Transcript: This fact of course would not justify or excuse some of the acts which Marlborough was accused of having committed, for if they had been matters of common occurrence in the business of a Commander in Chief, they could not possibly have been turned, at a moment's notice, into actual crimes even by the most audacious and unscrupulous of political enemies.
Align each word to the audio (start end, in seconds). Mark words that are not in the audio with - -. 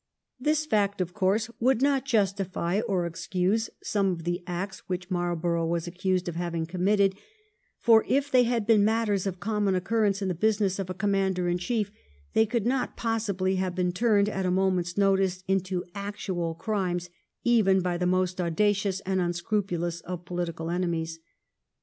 This 0.39 0.65
fact 0.65 0.99
of 0.99 1.13
course 1.13 1.51
would 1.59 1.79
not 1.83 2.05
justify 2.05 2.79
or 2.79 3.05
excuse 3.05 3.69
some 3.83 4.07
of 4.11 4.23
the 4.23 4.41
acts 4.47 4.79
which 4.89 5.11
Marlborough 5.11 5.67
was 5.67 5.85
accused 5.85 6.27
of 6.27 6.35
having 6.35 6.65
committed, 6.65 7.13
for 7.77 8.03
if 8.07 8.31
they 8.31 8.41
had 8.41 8.65
been 8.65 8.83
matters 8.83 9.27
of 9.27 9.39
common 9.39 9.75
occurrence 9.75 10.19
in 10.19 10.27
the 10.27 10.33
business 10.33 10.79
of 10.79 10.89
a 10.89 10.95
Commander 10.95 11.47
in 11.47 11.59
Chief, 11.59 11.91
they 12.33 12.47
could 12.47 12.65
not 12.65 12.97
possibly 12.97 13.57
have 13.57 13.75
been 13.75 13.91
turned, 13.91 14.27
at 14.27 14.43
a 14.43 14.49
moment's 14.49 14.97
notice, 14.97 15.43
into 15.47 15.85
actual 15.93 16.55
crimes 16.55 17.11
even 17.43 17.79
by 17.79 17.95
the 17.95 18.07
most 18.07 18.41
audacious 18.41 19.01
and 19.01 19.21
unscrupulous 19.21 19.99
of 20.01 20.25
political 20.25 20.71
enemies. 20.71 21.19